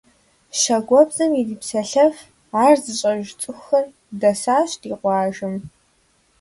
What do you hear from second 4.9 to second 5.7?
къуажэм.